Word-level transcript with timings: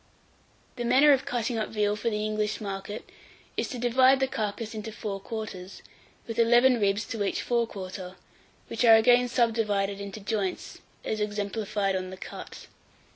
854. 0.77 0.83
THE 0.83 0.89
MANNER 0.89 1.13
OF 1.13 1.25
CUTTING 1.27 1.57
UP 1.59 1.69
VEAL 1.69 1.95
for 1.95 2.09
the 2.09 2.25
English 2.25 2.59
market 2.59 3.07
is 3.55 3.69
to 3.69 3.77
divide 3.77 4.19
the 4.19 4.27
carcase 4.27 4.73
into 4.73 4.91
four 4.91 5.19
quarters, 5.19 5.83
with 6.25 6.39
eleven 6.39 6.79
ribs 6.79 7.05
to 7.05 7.23
each 7.23 7.43
fore 7.43 7.67
quarter; 7.67 8.15
which 8.67 8.83
are 8.83 8.95
again 8.95 9.27
subdivided 9.27 10.01
into 10.01 10.19
joints 10.19 10.79
as 11.05 11.19
exemplified 11.19 11.95
on 11.95 12.09
the 12.09 12.17
cut. 12.17 12.65